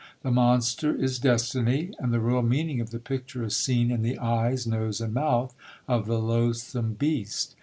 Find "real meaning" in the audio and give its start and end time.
2.19-2.81